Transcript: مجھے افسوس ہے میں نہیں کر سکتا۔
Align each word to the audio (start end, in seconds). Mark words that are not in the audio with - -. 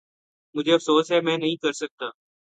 مجھے 0.55 0.73
افسوس 0.73 1.11
ہے 1.11 1.21
میں 1.21 1.37
نہیں 1.37 1.55
کر 1.55 1.71
سکتا۔ 1.73 2.05